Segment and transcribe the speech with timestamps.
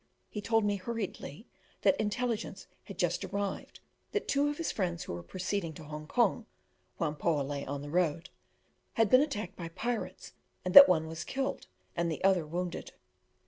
[0.31, 1.45] He told me hurriedly
[1.83, 3.81] that intelligence had just arrived
[4.13, 6.47] that two of his friends who were proceeding to Hong Kong
[6.99, 8.31] (Whampoa lay on the road)
[8.93, 10.33] had been attacked by pirates,
[10.65, 12.93] and that one was killed and the other wounded.